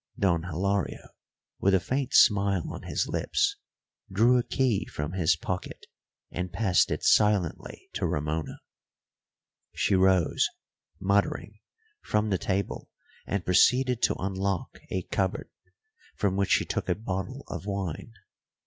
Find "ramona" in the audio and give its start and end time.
8.07-8.61